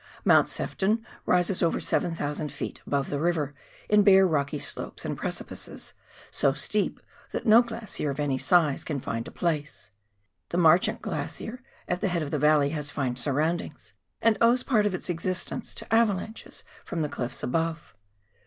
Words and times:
Mount 0.25 0.49
Sefton 0.49 1.05
rises 1.27 1.61
over 1.61 1.79
7,000 1.79 2.49
ft. 2.49 2.79
above 2.87 3.11
the 3.11 3.19
river 3.19 3.53
in 3.87 4.01
bare 4.01 4.25
rocky 4.25 4.57
slopes 4.57 5.05
and 5.05 5.15
precipices, 5.15 5.93
so 6.31 6.53
steep 6.53 6.99
that 7.31 7.45
no 7.45 7.61
glacier 7.61 8.09
of 8.09 8.19
any 8.19 8.39
size 8.39 8.83
can 8.83 8.99
find 8.99 9.27
a 9.27 9.31
place. 9.31 9.91
The 10.49 10.57
Marchant 10.57 11.03
Glacier 11.03 11.61
at 11.87 12.01
the 12.01 12.07
head 12.07 12.23
of 12.23 12.31
the 12.31 12.39
valley 12.39 12.69
has 12.69 12.89
fine 12.89 13.15
surroundings, 13.15 13.93
and 14.23 14.39
owes 14.41 14.63
part 14.63 14.87
of 14.87 14.95
its 14.95 15.07
existence 15.07 15.75
to 15.75 15.87
ava 15.93 16.15
lanches 16.15 16.63
from 16.83 17.03
the 17.03 17.07
clifPs 17.09 17.43
above. 17.43 17.93